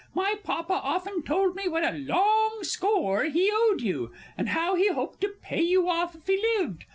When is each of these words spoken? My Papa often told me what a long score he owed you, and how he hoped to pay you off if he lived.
My 0.15 0.33
Papa 0.43 0.73
often 0.83 1.21
told 1.21 1.55
me 1.55 1.67
what 1.67 1.83
a 1.83 1.95
long 1.95 2.63
score 2.63 3.25
he 3.25 3.51
owed 3.53 3.81
you, 3.81 4.11
and 4.35 4.49
how 4.49 4.73
he 4.73 4.87
hoped 4.87 5.21
to 5.21 5.29
pay 5.43 5.61
you 5.61 5.87
off 5.87 6.15
if 6.15 6.25
he 6.25 6.43
lived. 6.57 6.85